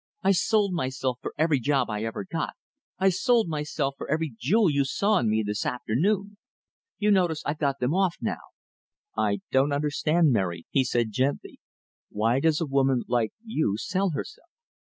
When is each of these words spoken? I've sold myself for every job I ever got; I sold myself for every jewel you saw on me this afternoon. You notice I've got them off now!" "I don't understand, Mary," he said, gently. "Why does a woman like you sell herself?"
I've 0.23 0.37
sold 0.37 0.73
myself 0.73 1.19
for 1.21 1.31
every 1.37 1.59
job 1.59 1.87
I 1.91 2.03
ever 2.05 2.25
got; 2.27 2.55
I 2.97 3.09
sold 3.09 3.47
myself 3.47 3.93
for 3.99 4.09
every 4.09 4.33
jewel 4.35 4.67
you 4.67 4.83
saw 4.83 5.11
on 5.17 5.29
me 5.29 5.43
this 5.45 5.63
afternoon. 5.63 6.37
You 6.97 7.11
notice 7.11 7.43
I've 7.45 7.59
got 7.59 7.77
them 7.79 7.93
off 7.93 8.15
now!" 8.19 8.39
"I 9.15 9.41
don't 9.51 9.71
understand, 9.71 10.31
Mary," 10.31 10.65
he 10.71 10.83
said, 10.83 11.11
gently. 11.11 11.59
"Why 12.09 12.39
does 12.39 12.59
a 12.59 12.65
woman 12.65 13.03
like 13.07 13.33
you 13.45 13.75
sell 13.77 14.09
herself?" 14.15 14.49